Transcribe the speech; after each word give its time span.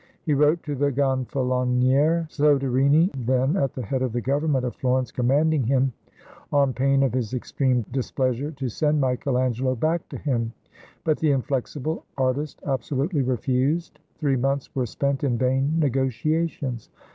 He 0.23 0.33
wrote 0.33 0.63
to 0.63 0.73
the 0.73 0.91
Gonfalon 0.91 1.79
iere 1.83 2.25
Soderini, 2.27 3.11
then 3.23 3.55
at 3.55 3.75
the 3.75 3.83
head 3.83 4.01
of 4.01 4.13
the 4.13 4.19
Government 4.21 4.65
of 4.65 4.73
Florence, 4.77 5.11
commanding 5.11 5.61
him, 5.61 5.93
on 6.51 6.73
pain 6.73 7.03
of 7.03 7.13
his 7.13 7.35
extreme 7.35 7.85
dis 7.91 8.09
pleasure, 8.09 8.49
to 8.49 8.67
send 8.67 8.99
Michael 8.99 9.37
Angelo 9.37 9.75
back 9.75 10.09
to 10.09 10.17
him; 10.17 10.53
but 11.03 11.19
the 11.19 11.29
inflexible 11.29 12.03
artist 12.17 12.59
absolutely 12.65 13.21
refused; 13.21 13.99
three 14.17 14.35
months 14.37 14.73
were 14.73 14.87
spent 14.87 15.23
in 15.23 15.37
vain 15.37 15.75
negotiations. 15.77 16.89